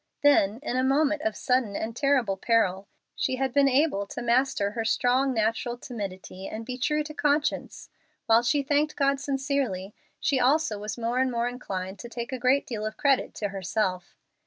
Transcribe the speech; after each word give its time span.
Then, 0.23 0.57
in 0.63 0.77
a 0.77 0.83
moment 0.83 1.21
of 1.21 1.35
sudden 1.35 1.75
and 1.75 1.95
terrible 1.95 2.35
peril, 2.35 2.87
she 3.15 3.35
had 3.35 3.53
been 3.53 3.69
able 3.69 4.07
to 4.07 4.21
master 4.23 4.71
her 4.71 4.83
strong 4.83 5.31
natural 5.31 5.77
timidity, 5.77 6.47
and 6.47 6.65
be 6.65 6.75
true 6.79 7.03
to 7.03 7.13
conscience, 7.13 7.87
and 7.93 8.01
while 8.25 8.41
she 8.41 8.63
thanked 8.63 8.95
God 8.95 9.19
sincerely, 9.19 9.93
she 10.19 10.39
also 10.39 10.79
was 10.79 10.97
more 10.97 11.19
and 11.19 11.29
more 11.29 11.47
inclined 11.47 11.99
to 11.99 12.09
take 12.09 12.31
a 12.31 12.39
great 12.39 12.65
deal 12.65 12.83
of 12.83 12.97
credit 12.97 13.35
to 13.35 13.49
herself. 13.49 14.15